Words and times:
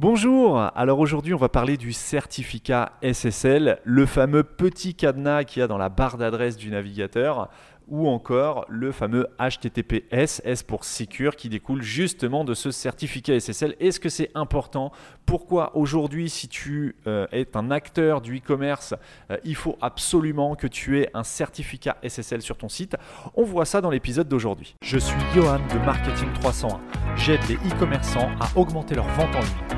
Bonjour, 0.00 0.60
alors 0.76 1.00
aujourd'hui 1.00 1.34
on 1.34 1.38
va 1.38 1.48
parler 1.48 1.76
du 1.76 1.92
certificat 1.92 2.92
SSL, 3.02 3.80
le 3.82 4.06
fameux 4.06 4.44
petit 4.44 4.94
cadenas 4.94 5.42
qu'il 5.42 5.58
y 5.58 5.62
a 5.64 5.66
dans 5.66 5.76
la 5.76 5.88
barre 5.88 6.18
d'adresse 6.18 6.56
du 6.56 6.70
navigateur 6.70 7.50
ou 7.88 8.06
encore 8.06 8.64
le 8.68 8.92
fameux 8.92 9.26
HTTPS, 9.40 10.40
S 10.44 10.62
pour 10.62 10.84
Secure, 10.84 11.34
qui 11.34 11.48
découle 11.48 11.82
justement 11.82 12.44
de 12.44 12.54
ce 12.54 12.70
certificat 12.70 13.40
SSL. 13.40 13.74
Est-ce 13.80 13.98
que 13.98 14.08
c'est 14.08 14.30
important? 14.36 14.92
Pourquoi 15.26 15.76
aujourd'hui, 15.76 16.30
si 16.30 16.46
tu 16.46 16.94
euh, 17.08 17.26
es 17.32 17.56
un 17.56 17.72
acteur 17.72 18.20
du 18.20 18.36
e-commerce, 18.36 18.94
euh, 19.32 19.38
il 19.42 19.56
faut 19.56 19.78
absolument 19.80 20.54
que 20.54 20.68
tu 20.68 21.00
aies 21.00 21.10
un 21.12 21.24
certificat 21.24 21.96
SSL 22.06 22.42
sur 22.42 22.56
ton 22.56 22.68
site? 22.68 22.94
On 23.34 23.42
voit 23.42 23.64
ça 23.64 23.80
dans 23.80 23.90
l'épisode 23.90 24.28
d'aujourd'hui. 24.28 24.76
Je 24.82 24.98
suis 24.98 25.20
Johan 25.34 25.58
de 25.74 25.84
Marketing 25.84 26.32
301. 26.34 26.80
J'aide 27.16 27.40
les 27.48 27.56
e-commerçants 27.56 28.30
à 28.38 28.56
augmenter 28.56 28.94
leur 28.94 29.08
vente 29.08 29.34
en 29.34 29.40
ligne. 29.40 29.77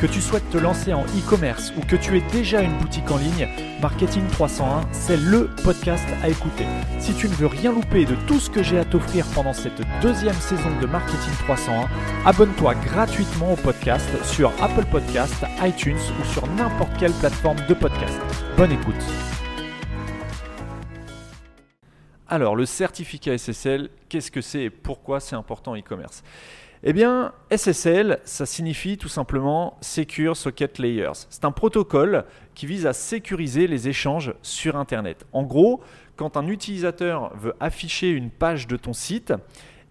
Que 0.00 0.06
tu 0.06 0.20
souhaites 0.20 0.48
te 0.50 0.58
lancer 0.58 0.92
en 0.92 1.04
e-commerce 1.04 1.72
ou 1.74 1.80
que 1.80 1.96
tu 1.96 2.18
aies 2.18 2.24
déjà 2.30 2.60
une 2.60 2.76
boutique 2.76 3.10
en 3.10 3.16
ligne, 3.16 3.48
Marketing 3.80 4.26
301, 4.28 4.86
c'est 4.92 5.16
le 5.16 5.48
podcast 5.64 6.06
à 6.22 6.28
écouter. 6.28 6.66
Si 6.98 7.14
tu 7.14 7.30
ne 7.30 7.34
veux 7.34 7.46
rien 7.46 7.72
louper 7.72 8.04
de 8.04 8.14
tout 8.26 8.38
ce 8.38 8.50
que 8.50 8.62
j'ai 8.62 8.78
à 8.78 8.84
t'offrir 8.84 9.24
pendant 9.34 9.54
cette 9.54 9.80
deuxième 10.02 10.34
saison 10.34 10.68
de 10.82 10.86
Marketing 10.86 11.32
301, 11.44 11.88
abonne-toi 12.26 12.74
gratuitement 12.74 13.54
au 13.54 13.56
podcast 13.56 14.06
sur 14.22 14.52
Apple 14.62 14.84
Podcast, 14.90 15.46
iTunes 15.62 15.96
ou 16.20 16.24
sur 16.26 16.46
n'importe 16.46 16.92
quelle 16.98 17.12
plateforme 17.12 17.58
de 17.66 17.72
podcast. 17.72 18.20
Bonne 18.58 18.72
écoute. 18.72 19.02
Alors, 22.28 22.54
le 22.54 22.66
certificat 22.66 23.38
SSL, 23.38 23.88
qu'est-ce 24.10 24.30
que 24.30 24.42
c'est 24.42 24.64
et 24.64 24.70
pourquoi 24.70 25.20
c'est 25.20 25.36
important 25.36 25.72
en 25.72 25.78
e-commerce? 25.78 26.22
Eh 26.88 26.92
bien, 26.92 27.32
SSL, 27.50 28.20
ça 28.22 28.46
signifie 28.46 28.96
tout 28.96 29.08
simplement 29.08 29.76
Secure 29.80 30.36
Socket 30.36 30.78
Layers. 30.78 31.26
C'est 31.30 31.44
un 31.44 31.50
protocole 31.50 32.24
qui 32.54 32.66
vise 32.66 32.86
à 32.86 32.92
sécuriser 32.92 33.66
les 33.66 33.88
échanges 33.88 34.34
sur 34.40 34.76
Internet. 34.76 35.26
En 35.32 35.42
gros, 35.42 35.80
quand 36.14 36.36
un 36.36 36.46
utilisateur 36.46 37.36
veut 37.38 37.54
afficher 37.58 38.10
une 38.10 38.30
page 38.30 38.68
de 38.68 38.76
ton 38.76 38.92
site, 38.92 39.34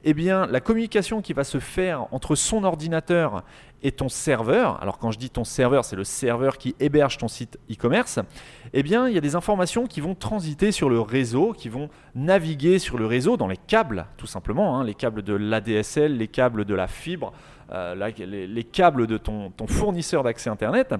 eh 0.07 0.13
bien, 0.13 0.45
la 0.45 0.59
communication 0.59 1.21
qui 1.21 1.33
va 1.33 1.43
se 1.43 1.59
faire 1.59 2.05
entre 2.13 2.35
son 2.35 2.63
ordinateur 2.63 3.43
et 3.81 3.91
ton 3.91 4.07
serveur, 4.07 4.81
alors 4.81 4.99
quand 4.99 5.11
je 5.11 5.17
dis 5.17 5.31
ton 5.31 5.43
serveur, 5.43 5.83
c'est 5.83 5.95
le 5.95 6.03
serveur 6.03 6.59
qui 6.59 6.75
héberge 6.79 7.17
ton 7.17 7.27
site 7.27 7.57
e-commerce, 7.71 8.19
eh 8.73 8.83
bien, 8.83 9.07
il 9.07 9.15
y 9.15 9.17
a 9.17 9.21
des 9.21 9.35
informations 9.35 9.87
qui 9.87 10.01
vont 10.01 10.13
transiter 10.13 10.71
sur 10.71 10.89
le 10.89 10.99
réseau, 10.99 11.53
qui 11.53 11.69
vont 11.69 11.89
naviguer 12.13 12.77
sur 12.77 12.99
le 12.99 13.07
réseau 13.07 13.35
dans 13.35 13.47
les 13.47 13.57
câbles, 13.57 14.05
tout 14.15 14.27
simplement, 14.27 14.77
hein, 14.79 14.83
les 14.83 14.93
câbles 14.93 15.23
de 15.23 15.33
l'ADSL, 15.33 16.17
les 16.17 16.27
câbles 16.27 16.65
de 16.65 16.75
la 16.75 16.87
fibre, 16.87 17.33
euh, 17.71 17.95
les, 18.19 18.63
câbles 18.63 19.07
de 19.07 19.17
ton, 19.17 19.49
ton 19.49 19.65
fournisseur 19.65 20.21
d'accès 20.21 20.51
Internet. 20.51 20.93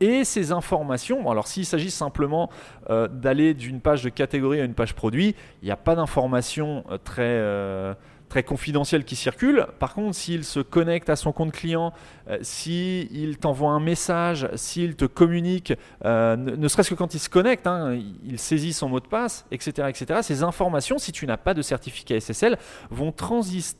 Et 0.00 0.24
ces 0.24 0.52
informations, 0.52 1.30
alors 1.30 1.46
s'il 1.46 1.64
s'agit 1.64 1.90
simplement 1.90 2.50
euh, 2.90 3.08
d'aller 3.08 3.54
d'une 3.54 3.80
page 3.80 4.02
de 4.02 4.10
catégorie 4.10 4.60
à 4.60 4.64
une 4.64 4.74
page 4.74 4.94
produit, 4.94 5.34
il 5.62 5.66
n'y 5.66 5.70
a 5.70 5.76
pas 5.76 5.94
d'informations 5.94 6.84
euh, 6.90 6.98
très, 6.98 7.22
euh, 7.22 7.94
très 8.28 8.42
confidentielles 8.42 9.04
qui 9.04 9.16
circulent. 9.16 9.66
Par 9.78 9.94
contre, 9.94 10.14
s'il 10.14 10.44
se 10.44 10.60
connecte 10.60 11.08
à 11.08 11.16
son 11.16 11.32
compte 11.32 11.52
client, 11.52 11.92
s'il 12.42 13.38
t'envoie 13.38 13.70
un 13.70 13.80
message, 13.80 14.48
s'il 14.56 14.96
te 14.96 15.04
communique, 15.04 15.72
ne, 16.04 16.68
serait-ce 16.68 16.90
que 16.90 16.94
quand 16.96 17.14
il 17.14 17.20
se 17.20 17.28
connecte, 17.28 17.68
hein, 17.68 17.96
il 18.24 18.38
saisit 18.38 18.72
son 18.72 18.88
mot 18.88 18.98
de 18.98 19.06
passe, 19.06 19.46
etc., 19.52 19.88
etc., 19.88 20.20
ces 20.22 20.42
informations, 20.42 20.98
si 20.98 21.12
tu 21.12 21.24
n'as 21.26 21.36
pas 21.36 21.54
de 21.54 21.62
certificat 21.62 22.20
SSL, 22.20 22.58
vont 22.90 23.12
transiter 23.12 23.78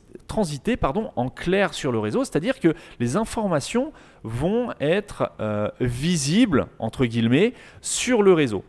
pardon, 0.77 1.11
en 1.15 1.29
clair 1.29 1.73
sur 1.73 1.91
le 1.91 1.99
réseau, 1.99 2.23
c'est-à-dire 2.23 2.59
que 2.59 2.73
les 2.99 3.15
informations 3.15 3.91
vont 4.23 4.71
être 4.79 5.31
euh, 5.39 5.69
visibles, 5.79 6.67
entre 6.79 7.05
guillemets, 7.05 7.53
sur 7.81 8.21
le 8.21 8.33
réseau. 8.33 8.63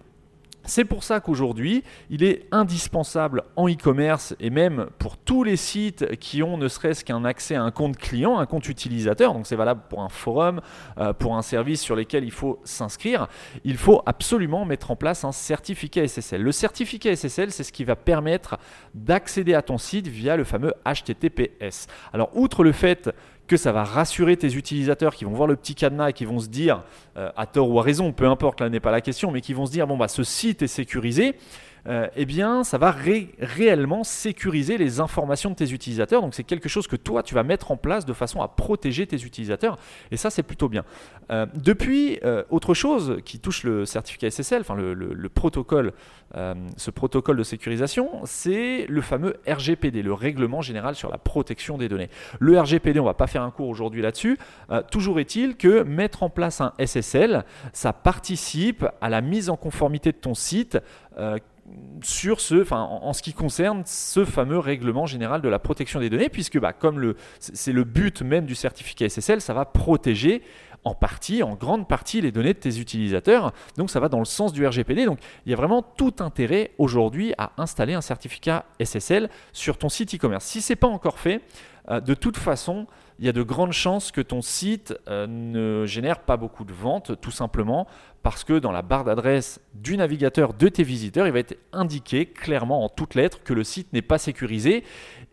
C'est 0.69 0.85
pour 0.85 1.03
ça 1.03 1.21
qu'aujourd'hui, 1.21 1.83
il 2.11 2.23
est 2.23 2.47
indispensable 2.53 3.43
en 3.57 3.71
e-commerce 3.71 4.37
et 4.39 4.51
même 4.51 4.89
pour 4.99 5.17
tous 5.17 5.43
les 5.43 5.57
sites 5.57 6.17
qui 6.19 6.43
ont 6.43 6.59
ne 6.59 6.69
serait-ce 6.69 7.07
qu'un 7.07 7.25
accès 7.25 7.55
à 7.55 7.63
un 7.63 7.71
compte 7.71 7.97
client, 7.97 8.39
un 8.39 8.45
compte 8.45 8.69
utilisateur, 8.69 9.33
donc 9.33 9.47
c'est 9.47 9.57
valable 9.57 9.81
pour 9.89 10.03
un 10.03 10.11
forum, 10.11 10.61
euh, 10.99 11.15
pour 11.15 11.37
un 11.37 11.43
service 11.43 11.81
sur 11.81 11.97
lequel 11.97 12.23
il 12.23 12.31
faut 12.31 12.61
s'inscrire, 12.65 13.29
il 13.65 13.79
faut 13.79 14.03
absolument 14.05 14.67
mettre 14.67 14.91
en 14.91 14.97
place 14.97 15.25
un 15.25 15.33
certificat 15.33 16.07
SSL. 16.07 16.43
Le 16.43 16.53
certificat 16.53 17.17
SSL, 17.17 17.51
c'est 17.51 17.65
ce 17.65 17.73
qui 17.73 17.85
va 17.85 17.97
permettre 17.97 18.59
d'accéder 18.95 19.55
à 19.55 19.63
ton 19.63 19.79
site 19.79 20.07
via 20.07 20.37
le 20.37 20.45
fameux 20.45 20.75
HTTPS. 20.85 21.87
Alors, 22.13 22.29
outre 22.35 22.63
le 22.63 22.73
fait 22.73 23.09
que 23.49 23.57
ça 23.57 23.73
va 23.73 23.83
rassurer 23.83 24.37
tes 24.37 24.55
utilisateurs 24.55 25.15
qui 25.15 25.25
vont 25.25 25.33
voir 25.33 25.49
le 25.49 25.57
petit 25.57 25.75
cadenas 25.75 26.11
et 26.11 26.13
qui 26.13 26.25
vont 26.25 26.39
se 26.39 26.49
dire, 26.49 26.85
euh, 27.17 27.31
à 27.37 27.47
tort 27.47 27.71
ou 27.71 27.81
à 27.81 27.83
raison, 27.83 28.13
peu 28.13 28.27
importe, 28.27 28.61
là 28.61 28.69
n'est 28.69 28.79
pas 28.79 28.93
la 28.93 29.01
question, 29.01 29.33
mais 29.33 29.41
qui 29.41 29.55
vont 29.55 29.67
se 29.67 29.73
dire, 29.73 29.87
bon, 29.87 29.97
bah, 29.97 30.09
ce 30.09 30.23
site 30.23 30.63
est 30.63 30.69
sécurisé. 30.69 31.35
Euh, 31.87 32.09
eh 32.17 32.25
bien, 32.25 32.65
ça 32.65 32.79
va 32.79 32.91
réellement 32.91 34.05
sécuriser 34.05 34.79
les 34.79 35.01
informations 35.01 35.51
de 35.51 35.55
tes 35.55 35.73
utilisateurs. 35.73 36.23
Donc, 36.23 36.35
c'est 36.35 36.45
quelque 36.45 36.69
chose 36.69 36.87
que 36.87 36.97
toi, 36.97 37.23
tu 37.23 37.35
vas 37.35 37.43
mettre 37.43 37.71
en 37.71 37.77
place 37.77 38.05
de 38.05 38.13
façon 38.13 38.43
à 38.43 38.49
protéger 38.49 39.07
tes 39.07 39.25
utilisateurs. 39.25 39.79
Et 40.11 40.17
ça, 40.17 40.31
c'est 40.31 40.43
plutôt 40.43 40.69
bien. 40.69 40.85
Euh, 41.31 41.47
depuis, 41.55 42.19
euh, 42.25 42.43
autre 42.51 42.75
chose 42.75 43.19
qui 43.25 43.39
touche 43.39 43.65
le 43.65 43.85
certificat 43.85 44.31
SSL, 44.31 44.61
enfin 44.61 44.75
le, 44.77 45.29
protocole, 45.29 45.93
ce 46.77 46.91
protocole 46.91 47.37
de 47.37 47.43
sécurisation, 47.43 48.11
c'est 48.25 48.87
le 48.89 49.01
fameux 49.01 49.37
RGPD, 49.47 50.03
le 50.03 50.13
Règlement 50.13 50.63
général 50.63 50.95
sur 50.95 51.11
la 51.11 51.19
protection 51.19 51.79
des 51.79 51.89
données. 51.89 52.11
Le 52.39 52.59
RGPD, 52.59 52.99
on 52.99 53.05
ne 53.05 53.09
va 53.09 53.15
pas 53.15 53.27
faire 53.27 53.43
un 53.43 53.51
cours 53.51 53.69
aujourd'hui 53.69 54.03
là-dessus. 54.03 54.39
toujours 54.91 55.21
est-il 55.21 55.57
que 55.57 55.83
mettre 55.83 56.23
en 56.23 56.31
place 56.31 56.61
un 56.61 56.73
SSL, 56.79 57.45
ça 57.73 57.93
participe 57.93 58.87
à 59.01 59.09
la 59.09 59.21
mise 59.21 59.51
en 59.51 59.57
conformité 59.57 60.13
de 60.13 60.17
ton 60.17 60.35
site 60.35 60.79
sur 62.03 62.41
ce, 62.41 62.63
enfin, 62.63 62.83
en, 62.83 63.13
ce 63.13 63.23
qui 63.23 63.33
concerne 63.33 63.83
ce 63.85 64.25
fameux 64.25 64.59
règlement 64.59 65.07
général 65.07 65.41
de 65.41 65.49
la 65.49 65.59
protection 65.59 66.01
des 66.01 66.11
données, 66.11 66.29
puisque 66.29 66.59
bah, 66.59 66.73
comme 66.73 67.01
le, 67.01 67.17
c'est 67.41 67.73
le 67.73 67.85
but 67.85 68.23
même 68.23 68.47
du 68.47 68.55
certificat 68.55 69.09
SSL, 69.09 69.41
ça 69.41 69.55
va 69.55 69.65
protéger 69.65 70.43
en 70.85 70.95
partie, 70.95 71.43
en 71.43 71.55
grande 71.55 71.89
partie, 71.89 72.21
les 72.21 72.33
données 72.33 72.55
de 72.55 72.59
tes 72.59 72.79
utilisateurs. 72.79 73.53
Donc 73.77 73.91
ça 73.91 74.01
va 74.01 74.09
dans 74.09 74.21
le 74.21 74.25
sens 74.25 74.53
du 74.53 74.67
RGPD. 74.67 75.07
Donc 75.07 75.19
il 75.45 75.51
y 75.51 75.53
a 75.53 75.57
vraiment 75.57 75.83
tout 75.83 76.15
intérêt 76.21 76.73
aujourd'hui 76.79 77.35
à 77.37 77.53
installer 77.59 77.95
un 77.95 78.01
certificat 78.01 78.65
SSL 78.81 79.29
sur 79.53 79.77
ton 79.79 79.89
site 79.89 80.15
e-commerce. 80.15 80.45
Si 80.45 80.63
ce 80.63 80.73
n'est 80.73 80.77
pas 80.77 80.87
encore 80.87 81.19
fait, 81.19 81.43
euh, 81.91 82.01
de 82.01 82.15
toute 82.15 82.37
façon, 82.37 82.87
il 83.19 83.27
y 83.27 83.29
a 83.29 83.33
de 83.33 83.43
grandes 83.43 83.73
chances 83.73 84.13
que 84.13 84.21
ton 84.21 84.43
site 84.43 84.95
euh, 85.09 85.27
ne 85.27 85.87
génère 85.87 86.21
pas 86.21 86.37
beaucoup 86.37 86.65
de 86.65 86.73
ventes, 86.73 87.21
tout 87.21 87.31
simplement 87.31 87.87
parce 88.23 88.45
que 88.45 88.59
dans 88.59 88.73
la 88.73 88.83
barre 88.83 89.05
d'adresse 89.05 89.61
du 89.75 89.97
navigateur 89.97 90.53
de 90.53 90.69
tes 90.69 90.83
visiteurs, 90.83 91.27
il 91.27 91.33
va 91.33 91.39
être 91.39 91.57
indiqué 91.73 92.27
clairement 92.27 92.85
en 92.85 92.89
toutes 92.89 93.15
lettres 93.15 93.43
que 93.43 93.55
le 93.55 93.65
site 93.65 93.93
n'est 93.93 94.03
pas 94.03 94.19
sécurisé. 94.19 94.85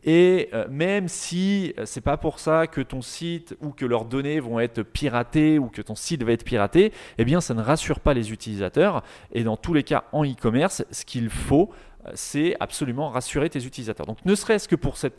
Et 0.04 0.50
euh, 0.54 0.68
même 0.70 1.08
si 1.08 1.74
c'est 1.84 2.02
pas 2.02 2.16
pour 2.18 2.40
ça 2.40 2.68
que 2.68 2.82
ton 2.82 3.02
site 3.02 3.58
ou 3.60 3.72
que 3.72 3.86
leurs 3.86 4.06
données 4.06 4.40
vont 4.40 4.60
être 4.60 4.84
piratées 4.84 5.60
ou 5.60 5.68
que 5.68 5.82
ton 5.82 5.96
site 5.96 6.24
va 6.24 6.32
être 6.32 6.46
piraté, 6.46 6.94
eh 7.18 7.26
bien 7.26 7.42
ça 7.42 7.54
ne 7.54 7.62
rassure 7.62 8.00
pas 8.00 8.14
les 8.14 8.32
utilisateurs. 8.32 9.04
Et 9.32 9.44
dans 9.44 9.58
tous 9.58 9.74
les 9.74 9.84
cas 9.84 10.06
en 10.12 10.24
e-commerce, 10.24 10.86
ce 10.92 11.06
qu'il 11.06 11.30
faut, 11.30 11.72
c'est 12.14 12.56
absolument 12.60 13.10
rassurer 13.10 13.50
tes 13.50 13.66
utilisateurs. 13.66 14.06
Donc 14.06 14.24
ne 14.26 14.36
serait-ce 14.36 14.68
que 14.68 14.76
pour 14.76 14.98
cette 14.98 15.18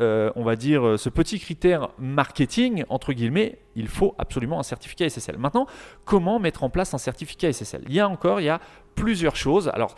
euh, 0.00 0.30
on 0.36 0.44
va 0.44 0.56
dire, 0.56 0.86
euh, 0.86 0.96
ce 0.96 1.08
petit 1.08 1.38
critère 1.38 1.88
marketing, 1.98 2.84
entre 2.88 3.12
guillemets, 3.12 3.58
il 3.74 3.88
faut 3.88 4.14
absolument 4.18 4.58
un 4.58 4.62
certificat 4.62 5.08
SSL. 5.08 5.38
Maintenant, 5.38 5.66
comment 6.04 6.38
mettre 6.38 6.64
en 6.64 6.70
place 6.70 6.94
un 6.94 6.98
certificat 6.98 7.52
SSL 7.52 7.82
Il 7.88 7.94
y 7.94 8.00
a 8.00 8.08
encore, 8.08 8.40
il 8.40 8.44
y 8.44 8.48
a 8.48 8.60
plusieurs 8.94 9.36
choses. 9.36 9.68
Alors, 9.68 9.94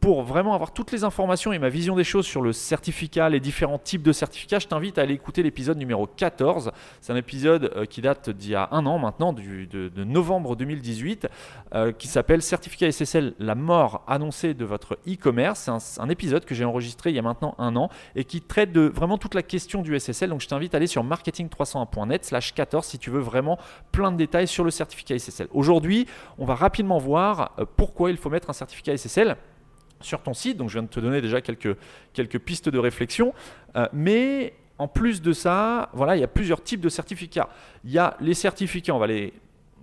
pour 0.00 0.22
vraiment 0.22 0.54
avoir 0.54 0.72
toutes 0.72 0.92
les 0.92 1.04
informations 1.04 1.52
et 1.52 1.58
ma 1.58 1.68
vision 1.68 1.96
des 1.96 2.04
choses 2.04 2.26
sur 2.26 2.42
le 2.42 2.52
certificat, 2.52 3.28
les 3.28 3.40
différents 3.40 3.78
types 3.78 4.02
de 4.02 4.12
certificats, 4.12 4.58
je 4.58 4.68
t'invite 4.68 4.98
à 4.98 5.02
aller 5.02 5.14
écouter 5.14 5.42
l'épisode 5.42 5.78
numéro 5.78 6.06
14. 6.06 6.70
C'est 7.00 7.12
un 7.12 7.16
épisode 7.16 7.72
euh, 7.76 7.84
qui 7.86 8.00
date 8.00 8.30
d'il 8.30 8.50
y 8.50 8.54
a 8.54 8.68
un 8.72 8.86
an 8.86 8.98
maintenant, 8.98 9.32
de, 9.32 9.90
novembre 10.04 10.56
2018, 10.56 11.28
euh, 11.74 11.92
qui 11.92 12.08
s'appelle 12.08 12.42
Certificat 12.42 12.90
SSL, 12.90 13.34
la 13.38 13.54
mort 13.54 14.04
annoncée 14.06 14.54
de 14.54 14.64
votre 14.64 14.98
e-commerce. 15.08 15.70
C'est 15.78 16.00
un, 16.00 16.08
épisode 16.08 16.44
que 16.44 16.54
j'ai 16.54 16.64
enregistré 16.64 17.10
il 17.10 17.16
y 17.16 17.18
a 17.18 17.22
maintenant 17.22 17.54
un 17.58 17.76
an 17.76 17.88
et 18.16 18.24
qui 18.24 18.40
traite 18.40 18.72
de 18.72 18.82
vraiment 18.82 19.18
toute 19.18 19.34
la 19.34 19.42
question 19.42 19.82
du 19.82 19.98
SSL. 19.98 20.30
Donc 20.30 20.40
je 20.40 20.48
t'invite 20.48 20.74
à 20.74 20.78
aller 20.78 20.86
sur 20.86 21.04
marketing301.net 21.04 22.24
slash 22.24 22.54
14 22.54 22.84
si 22.84 22.98
tu 22.98 23.10
veux 23.10 23.20
vraiment 23.20 23.58
plein 23.92 24.12
de 24.12 24.16
détails 24.16 24.48
sur 24.48 24.64
le 24.64 24.70
certificat 24.70 25.18
SSL. 25.18 25.48
Aujourd'hui, 25.52 26.06
on 26.38 26.44
va 26.44 26.54
rapidement 26.54 26.98
voir 26.98 27.52
euh, 27.58 27.64
pourquoi 27.76 28.10
il 28.10 28.16
faut 28.16 28.30
mettre 28.30 28.50
un 28.50 28.54
certificat 28.54 28.96
SSL 28.96 29.36
sur 30.00 30.22
ton 30.22 30.34
site. 30.34 30.56
Donc 30.56 30.68
je 30.68 30.74
viens 30.74 30.82
de 30.82 30.88
te 30.88 31.00
donner 31.00 31.20
déjà 31.20 31.40
quelques, 31.40 31.76
pistes 32.44 32.68
de 32.68 32.78
réflexion. 32.78 33.34
Euh, 33.76 33.86
mais 33.92 34.54
en 34.78 34.88
plus 34.88 35.22
de 35.22 35.32
ça, 35.32 35.90
voilà, 35.92 36.16
il 36.16 36.20
y 36.20 36.24
a 36.24 36.28
plusieurs 36.28 36.62
types 36.62 36.80
de 36.80 36.88
certificats. 36.88 37.48
Il 37.84 37.90
y 37.90 37.98
a 37.98 38.16
les 38.20 38.34
certificats, 38.34 38.94
on 38.94 38.98
va 38.98 39.06
les, 39.06 39.32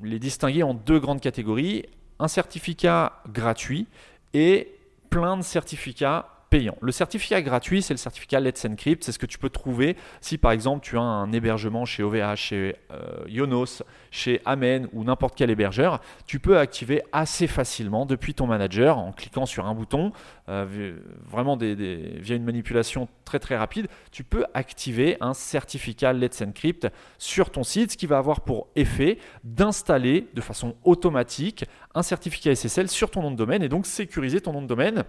les 0.04 0.20
distinguer 0.20 0.64
en 0.64 0.74
deux 0.74 1.00
grandes 1.00 1.22
catégories. 1.22 1.86
Un 2.20 2.28
certificat 2.28 3.22
gratuit 3.32 3.88
et 4.34 4.74
plein 5.10 5.38
de 5.38 5.44
certificats 5.44 6.37
Le 6.82 6.92
certificat 6.92 7.42
gratuit, 7.42 7.82
c'est 7.82 7.94
le 7.94 7.98
certificat 7.98 8.40
Let's 8.40 8.66
Encrypt. 8.66 9.04
C'est 9.04 9.12
ce 9.12 9.20
que 9.20 9.26
tu 9.26 9.38
peux 9.38 9.50
trouver 9.50 9.96
si 10.22 10.38
par 10.38 10.52
exemple 10.52 10.86
tu 10.86 10.98
as 10.98 11.02
un 11.02 11.32
hébergement 11.32 11.86
chez 11.86 12.04
OVH, 12.04 12.36
chez 12.36 12.76
euh, 12.92 13.24
Yonos, 13.28 13.84
chez 14.12 14.42
Amen 14.46 14.88
ou 14.94 15.04
n'importe 15.04 15.36
quel 15.36 15.50
hébergeur. 15.50 16.02
Tu 16.26 16.40
peux 16.40 16.58
activer 16.58 17.02
assez 17.12 17.48
facilement 17.48 18.06
depuis 18.06 18.34
ton 18.34 18.48
manager 18.48 18.98
en 18.98 19.12
cliquant 19.12 19.46
sur 19.46 19.66
un 19.66 19.74
bouton, 19.74 20.12
euh, 20.50 20.96
vraiment 21.26 21.58
via 21.58 22.36
une 22.36 22.44
manipulation 22.44 23.08
très 23.26 23.40
très 23.40 23.58
rapide. 23.58 23.88
Tu 24.12 24.24
peux 24.24 24.46
activer 24.54 25.18
un 25.22 25.34
certificat 25.34 26.14
Let's 26.14 26.42
Encrypt 26.42 26.88
sur 27.18 27.50
ton 27.50 27.64
site, 27.64 27.92
ce 27.92 27.98
qui 27.98 28.08
va 28.08 28.18
avoir 28.18 28.42
pour 28.42 28.68
effet 28.76 29.18
d'installer 29.44 30.28
de 30.34 30.42
façon 30.42 30.76
automatique 30.84 31.66
un 31.94 32.04
certificat 32.04 32.56
SSL 32.56 32.90
sur 32.90 33.12
ton 33.12 33.22
nom 33.22 33.32
de 33.32 33.36
domaine 33.36 33.64
et 33.64 33.70
donc 33.70 33.86
sécuriser 33.86 34.42
ton 34.42 34.54
nom 34.54 34.62
de 34.62 34.68
domaine 34.68 35.04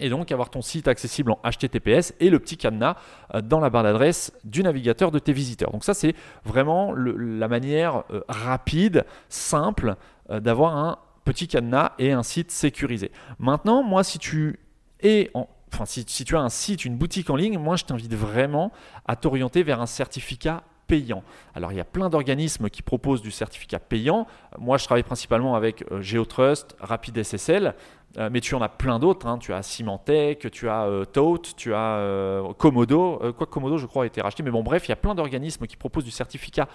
et 0.00 0.08
donc 0.08 0.32
avoir 0.32 0.50
ton 0.50 0.62
site 0.62 0.88
accessible 0.88 1.32
en 1.32 1.38
HTTPS 1.48 2.14
et 2.20 2.30
le 2.30 2.38
petit 2.38 2.56
cadenas 2.56 2.96
euh, 3.34 3.40
dans 3.40 3.60
la 3.60 3.70
barre 3.70 3.84
d'adresse 3.84 4.32
du 4.44 4.62
navigateur 4.62 5.10
de 5.10 5.18
tes 5.18 5.32
visiteurs. 5.32 5.70
Donc 5.70 5.84
ça 5.84 5.94
c'est 5.94 6.14
vraiment 6.44 6.92
la 6.92 7.48
manière 7.48 8.04
euh, 8.10 8.22
rapide, 8.28 9.04
simple 9.28 9.96
euh, 10.30 10.40
d'avoir 10.40 10.76
un 10.76 10.98
petit 11.24 11.46
cadenas 11.46 11.92
et 11.98 12.12
un 12.12 12.22
site 12.22 12.50
sécurisé. 12.50 13.10
Maintenant, 13.38 13.82
moi 13.82 14.04
si 14.04 14.18
tu 14.18 14.58
es 15.02 15.30
Enfin, 15.72 15.86
si, 15.86 16.04
si 16.08 16.24
tu 16.24 16.36
as 16.36 16.40
un 16.40 16.48
site, 16.48 16.84
une 16.84 16.96
boutique 16.96 17.30
en 17.30 17.36
ligne, 17.36 17.56
moi 17.56 17.76
je 17.76 17.84
t'invite 17.84 18.12
vraiment 18.12 18.72
à 19.06 19.14
t'orienter 19.14 19.62
vers 19.62 19.80
un 19.80 19.86
certificat 19.86 20.64
payant. 20.88 21.22
Alors 21.54 21.70
il 21.70 21.76
y 21.76 21.80
a 21.80 21.84
plein 21.84 22.10
d'organismes 22.10 22.68
qui 22.68 22.82
proposent 22.82 23.22
du 23.22 23.30
certificat 23.30 23.78
payant. 23.78 24.26
Moi 24.58 24.76
je 24.76 24.84
travaille 24.84 25.04
principalement 25.04 25.54
avec 25.54 25.84
GeoTrust, 26.00 26.76
RapidSSL. 26.80 27.76
Euh, 28.18 28.28
mais 28.32 28.40
tu 28.40 28.54
en 28.54 28.62
as 28.62 28.68
plein 28.68 28.98
d'autres. 28.98 29.26
Hein. 29.26 29.38
Tu 29.38 29.52
as 29.52 29.62
Symantec, 29.62 30.50
tu 30.50 30.68
as 30.68 30.84
euh, 30.84 31.04
Tote, 31.04 31.54
tu 31.56 31.74
as 31.74 31.96
euh, 31.96 32.52
Komodo. 32.54 33.20
quoi 33.36 33.46
Komodo, 33.46 33.78
je 33.78 33.86
crois, 33.86 34.04
a 34.04 34.06
été 34.06 34.20
racheté. 34.20 34.42
Mais 34.42 34.50
bon, 34.50 34.62
bref, 34.62 34.86
il 34.88 34.90
y 34.90 34.92
a 34.92 34.96
plein 34.96 35.14
d'organismes 35.14 35.66
qui 35.66 35.76
proposent 35.76 36.04
du 36.04 36.10
certificat 36.10 36.68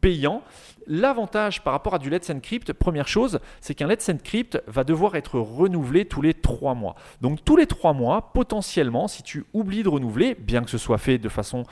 payant. 0.00 0.42
L'avantage 0.86 1.62
par 1.62 1.74
rapport 1.74 1.94
à 1.94 1.98
du 1.98 2.08
Let's 2.08 2.30
Encrypt, 2.30 2.72
première 2.72 3.06
chose, 3.06 3.38
c'est 3.60 3.74
qu'un 3.74 3.86
Let's 3.86 4.08
Encrypt 4.08 4.62
va 4.66 4.82
devoir 4.82 5.14
être 5.14 5.38
renouvelé 5.38 6.06
tous 6.06 6.22
les 6.22 6.32
trois 6.32 6.74
mois. 6.74 6.94
Donc 7.20 7.44
tous 7.44 7.54
les 7.54 7.66
trois 7.66 7.92
mois, 7.92 8.32
potentiellement, 8.32 9.08
si 9.08 9.22
tu 9.22 9.44
oublies 9.52 9.82
de 9.82 9.90
renouveler, 9.90 10.34
bien 10.34 10.64
que 10.64 10.70
ce 10.70 10.78
soit 10.78 10.96
fait 10.96 11.18
de 11.18 11.28
façon 11.28 11.64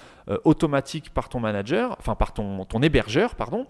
automatique 0.44 1.08
par 1.14 1.30
ton 1.30 1.40
manager, 1.40 1.96
enfin 1.98 2.14
par 2.14 2.34
ton 2.34 2.82
hébergeur, 2.82 3.34
pardon, 3.34 3.66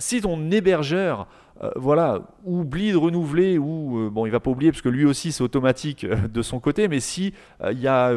si 0.00 0.20
ton 0.20 0.50
hébergeur 0.50 1.28
euh, 1.62 1.70
voilà, 1.76 2.22
oublie 2.44 2.92
de 2.92 2.96
renouveler 2.96 3.58
ou 3.58 3.98
euh, 3.98 4.10
bon, 4.10 4.24
il 4.24 4.30
va 4.30 4.40
pas 4.40 4.50
oublier 4.50 4.72
parce 4.72 4.80
que 4.80 4.88
lui 4.88 5.04
aussi 5.04 5.30
c'est 5.30 5.44
automatique 5.44 6.04
euh, 6.04 6.16
de 6.26 6.40
son 6.40 6.58
côté, 6.58 6.88
mais 6.88 7.00
si 7.00 7.34
il 7.70 7.78
y 7.78 7.88
a 7.88 8.12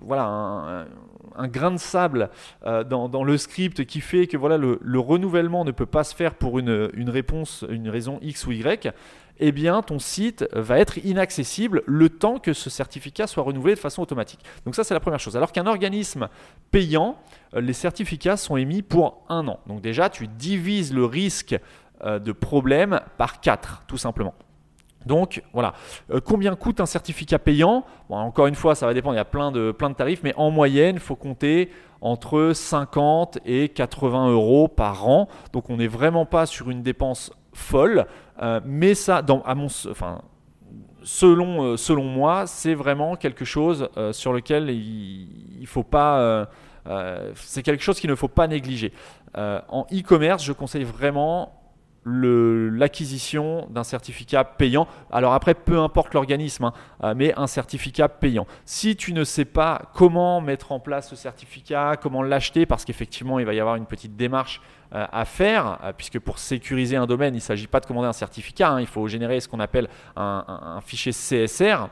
voilà 0.00 0.86
un, 1.36 1.48
grain 1.48 1.70
de 1.70 1.78
sable 1.78 2.28
dans, 2.62 3.24
le 3.24 3.38
script 3.38 3.86
qui 3.86 4.00
fait 4.00 4.26
que 4.26 4.36
voilà 4.36 4.58
le, 4.58 4.98
renouvellement 4.98 5.64
ne 5.64 5.70
peut 5.70 5.86
pas 5.86 6.04
se 6.04 6.14
faire 6.14 6.34
pour 6.34 6.58
une, 6.58 6.90
une 6.94 7.08
réponse, 7.08 7.64
une 7.70 7.88
raison 7.88 8.18
X 8.20 8.46
ou 8.46 8.52
Y, 8.52 8.92
eh 9.38 9.52
bien 9.52 9.82
ton 9.82 9.98
site 9.98 10.46
va 10.52 10.78
être 10.78 10.98
inaccessible 10.98 11.82
le 11.86 12.08
temps 12.10 12.38
que 12.38 12.52
ce 12.52 12.70
certificat 12.70 13.26
soit 13.26 13.42
renouvelé 13.42 13.74
de 13.74 13.80
façon 13.80 14.02
automatique. 14.02 14.40
Donc 14.64 14.74
ça 14.74 14.84
c'est 14.84 14.94
la 14.94 15.00
première 15.00 15.20
chose. 15.20 15.36
Alors 15.36 15.52
qu'un 15.52 15.66
organisme 15.66 16.28
payant, 16.70 17.16
les 17.54 17.72
certificats 17.72 18.36
sont 18.36 18.56
émis 18.56 18.82
pour 18.82 19.24
un 19.28 19.48
an. 19.48 19.60
Donc 19.66 19.80
déjà 19.80 20.10
tu 20.10 20.28
divises 20.28 20.92
le 20.92 21.04
risque 21.04 21.56
de 22.04 22.32
problèmes 22.32 23.00
par 23.16 23.40
4, 23.40 23.84
tout 23.86 23.98
simplement. 23.98 24.34
Donc 25.06 25.42
voilà, 25.52 25.74
euh, 26.10 26.20
combien 26.24 26.54
coûte 26.54 26.80
un 26.80 26.86
certificat 26.86 27.38
payant? 27.38 27.84
Encore 28.08 28.46
une 28.46 28.54
fois, 28.54 28.74
ça 28.74 28.86
va 28.86 28.94
dépendre, 28.94 29.14
il 29.14 29.18
y 29.18 29.20
a 29.20 29.24
plein 29.24 29.50
de, 29.50 29.74
tarifs, 29.96 30.22
mais 30.22 30.34
en 30.36 30.50
moyenne, 30.50 30.96
il 30.96 31.00
faut 31.00 31.16
compter 31.16 31.70
entre 32.00 32.52
50 32.54 33.38
et 33.44 33.68
80 33.68 34.30
euros 34.30 34.68
par 34.68 35.08
an. 35.08 35.28
Donc 35.52 35.70
on 35.70 35.76
n'est 35.76 35.86
vraiment 35.86 36.26
pas 36.26 36.46
sur 36.46 36.70
une 36.70 36.82
dépense 36.82 37.32
folle, 37.52 38.06
euh, 38.40 38.60
mais 38.64 38.94
ça, 38.94 39.22
selon, 41.02 42.04
moi, 42.04 42.46
c'est 42.46 42.74
vraiment 42.74 43.16
quelque 43.16 43.44
chose 43.44 43.88
sur 44.12 44.32
lequel 44.32 44.70
il, 44.70 45.60
ne 45.60 45.66
faut 45.66 45.82
pas 45.82 46.46
négliger. 48.48 48.92
en 49.36 49.86
e-commerce, 49.92 50.44
je 50.44 50.52
conseille 50.52 50.84
vraiment 50.84 51.61
l'acquisition 52.04 53.66
d'un 53.70 53.84
certificat 53.84 54.44
payant. 54.44 54.88
Alors 55.10 55.34
après, 55.34 55.54
peu 55.54 55.78
importe 55.78 56.14
l'organisme, 56.14 56.64
hein, 56.64 56.72
euh, 57.04 57.14
mais 57.16 57.32
un 57.36 57.46
certificat 57.46 58.08
payant. 58.08 58.46
Si 58.64 58.96
tu 58.96 59.12
ne 59.12 59.24
sais 59.24 59.44
pas 59.44 59.82
comment 59.94 60.40
mettre 60.40 60.72
en 60.72 60.80
place 60.80 61.08
ce 61.08 61.16
certificat, 61.16 61.96
comment 62.00 62.22
l'acheter, 62.22 62.66
parce 62.66 62.84
qu'effectivement, 62.84 63.38
il 63.38 63.46
va 63.46 63.54
y 63.54 63.60
avoir 63.60 63.76
une 63.76 63.86
petite 63.86 64.16
démarche 64.16 64.60
euh, 64.94 65.06
à 65.12 65.24
faire, 65.24 65.78
euh, 65.84 65.92
puisque 65.96 66.18
pour 66.18 66.38
sécuriser 66.38 66.96
un 66.96 67.06
domaine, 67.06 67.34
il 67.34 67.38
ne 67.38 67.42
s'agit 67.42 67.68
pas 67.68 67.80
de 67.80 67.86
commander 67.86 68.08
un 68.08 68.12
certificat, 68.12 68.70
hein, 68.70 68.80
il 68.80 68.86
faut 68.86 69.06
générer 69.06 69.40
ce 69.40 69.48
qu'on 69.48 69.60
appelle 69.60 69.88
un 70.16 70.80
fichier 70.84 71.12
CSR. 71.12 71.88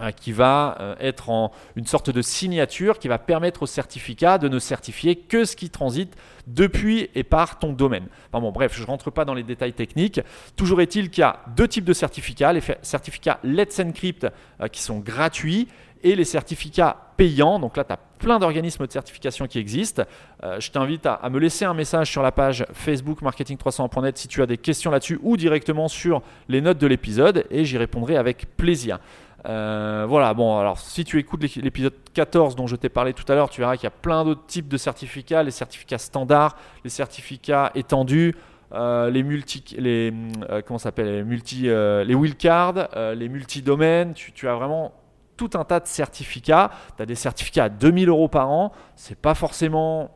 Euh, 0.00 0.12
qui 0.12 0.32
va 0.32 0.76
euh, 0.80 0.94
être 0.98 1.28
en 1.28 1.52
une 1.76 1.84
sorte 1.84 2.08
de 2.08 2.22
signature 2.22 2.98
qui 2.98 3.06
va 3.06 3.18
permettre 3.18 3.64
au 3.64 3.66
certificat 3.66 4.38
de 4.38 4.48
ne 4.48 4.58
certifier 4.58 5.14
que 5.14 5.44
ce 5.44 5.56
qui 5.56 5.68
transite 5.68 6.16
depuis 6.46 7.10
et 7.14 7.22
par 7.22 7.58
ton 7.58 7.74
domaine. 7.74 8.06
bon, 8.32 8.50
bref, 8.50 8.72
je 8.74 8.80
ne 8.80 8.86
rentre 8.86 9.10
pas 9.10 9.26
dans 9.26 9.34
les 9.34 9.42
détails 9.42 9.74
techniques. 9.74 10.20
Toujours 10.56 10.80
est-il 10.80 11.10
qu'il 11.10 11.20
y 11.20 11.24
a 11.24 11.40
deux 11.54 11.68
types 11.68 11.84
de 11.84 11.92
certificats, 11.92 12.52
les 12.54 12.62
certificats 12.80 13.40
Let's 13.44 13.78
Encrypt 13.78 14.26
euh, 14.60 14.68
qui 14.68 14.80
sont 14.80 15.00
gratuits 15.00 15.68
et 16.02 16.16
les 16.16 16.24
certificats 16.24 17.12
payants. 17.18 17.58
Donc 17.58 17.76
là, 17.76 17.84
tu 17.84 17.92
as 17.92 17.98
plein 18.18 18.38
d'organismes 18.38 18.86
de 18.86 18.92
certification 18.92 19.46
qui 19.46 19.58
existent. 19.58 20.04
je 20.42 20.70
t'invite 20.70 21.04
à, 21.04 21.20
me 21.28 21.38
laisser 21.38 21.66
un 21.66 21.74
message 21.74 22.10
sur 22.10 22.22
la 22.22 22.32
page 22.32 22.64
Facebook 22.72 23.20
marketing300.net 23.20 24.16
si 24.16 24.26
tu 24.26 24.40
as 24.40 24.46
des 24.46 24.56
questions 24.56 24.90
là-dessus 24.90 25.18
ou 25.22 25.36
directement 25.36 25.88
sur 25.88 26.22
les 26.48 26.62
notes 26.62 26.78
de 26.78 26.86
l'épisode 26.86 27.44
et 27.50 27.66
j'y 27.66 27.76
répondrai 27.76 28.16
avec 28.16 28.56
plaisir. 28.56 28.98
Euh, 29.46 30.04
voilà, 30.08 30.34
bon, 30.34 30.58
alors 30.58 30.78
si 30.78 31.04
tu 31.04 31.18
écoutes 31.18 31.42
l'épisode 31.56 31.94
14 32.12 32.56
dont 32.56 32.66
je 32.66 32.76
t'ai 32.76 32.88
parlé 32.88 33.12
tout 33.12 33.30
à 33.30 33.34
l'heure, 33.34 33.48
tu 33.48 33.60
verras 33.60 33.76
qu'il 33.76 33.84
y 33.84 33.88
a 33.88 33.90
plein 33.90 34.24
d'autres 34.24 34.46
types 34.46 34.68
de 34.68 34.76
certificats, 34.76 35.42
les 35.42 35.50
certificats 35.50 35.98
standards, 35.98 36.56
les 36.84 36.90
certificats 36.90 37.70
étendus, 37.74 38.34
euh, 38.72 39.10
les 39.10 39.22
multi, 39.22 39.64
les 39.78 40.12
euh, 40.50 40.62
comment 40.64 40.78
s'appelle, 40.78 41.06
les 41.06 41.24
multi, 41.24 41.62
les 41.62 42.14
wildcards, 42.14 42.88
les 43.14 43.28
multi-domaines. 43.28 44.14
Tu, 44.14 44.48
as 44.48 44.54
vraiment 44.54 44.92
tout 45.36 45.50
un 45.54 45.64
tas 45.64 45.80
de 45.80 45.86
certificats. 45.86 46.70
Tu 46.96 47.02
as 47.02 47.06
des 47.06 47.14
certificats 47.14 47.64
à 47.64 47.68
2000 47.68 48.08
euros 48.08 48.28
par 48.28 48.50
an. 48.50 48.72
C'est 48.94 49.18
pas 49.18 49.34
forcément 49.34 50.10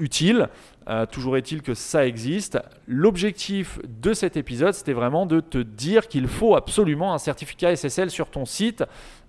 utile. 0.00 0.48
Euh, 0.88 1.06
toujours 1.06 1.36
est-il 1.36 1.62
que 1.62 1.74
ça 1.74 2.06
existe. 2.06 2.58
L'objectif 2.88 3.78
de 3.86 4.12
cet 4.12 4.36
épisode, 4.36 4.74
c'était 4.74 4.92
vraiment 4.92 5.26
de 5.26 5.40
te 5.40 5.58
dire 5.58 6.08
qu'il 6.08 6.26
faut 6.26 6.56
absolument 6.56 7.14
un 7.14 7.18
certificat 7.18 7.76
SSL 7.76 8.10
sur 8.10 8.30
ton 8.30 8.44
site. 8.44 8.82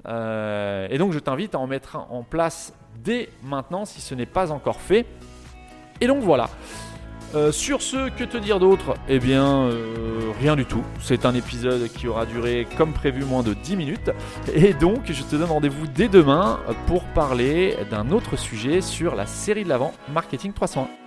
Euh, 0.07 0.87
et 0.89 0.97
donc 0.97 1.11
je 1.11 1.19
t'invite 1.19 1.53
à 1.53 1.59
en 1.59 1.67
mettre 1.67 1.97
en 2.09 2.23
place 2.23 2.73
dès 3.03 3.29
maintenant 3.43 3.85
si 3.85 4.01
ce 4.01 4.15
n'est 4.15 4.25
pas 4.25 4.51
encore 4.51 4.81
fait. 4.81 5.05
Et 5.99 6.07
donc 6.07 6.23
voilà. 6.23 6.49
Euh, 7.35 7.51
sur 7.51 7.81
ce, 7.81 8.09
que 8.09 8.23
te 8.23 8.37
dire 8.37 8.59
d'autre? 8.59 8.95
Eh 9.07 9.19
bien, 9.19 9.69
rien 10.39 10.55
du 10.55 10.65
tout. 10.65 10.83
C'est 11.01 11.25
un 11.25 11.33
épisode 11.33 11.87
qui 11.89 12.07
aura 12.07 12.25
duré, 12.25 12.67
comme 12.77 12.93
prévu, 12.93 13.23
moins 13.23 13.43
de 13.43 13.53
10 13.53 13.75
minutes. 13.75 14.11
Et 14.53 14.73
donc, 14.73 15.11
je 15.11 15.23
te 15.23 15.35
donne 15.35 15.49
rendez-vous 15.49 15.87
dès 15.87 16.07
demain 16.07 16.59
pour 16.87 17.03
parler 17.03 17.77
d'un 17.89 18.11
autre 18.11 18.37
sujet 18.37 18.81
sur 18.81 19.15
la 19.15 19.25
série 19.25 19.63
de 19.63 19.69
l'avant 19.69 19.93
Marketing 20.13 20.53
301. 20.53 21.00